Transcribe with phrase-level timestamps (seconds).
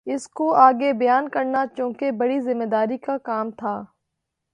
[0.07, 3.81] اِس کو آگے بیان کرنا چونکہ بڑی ذمہ داری کا کام تھا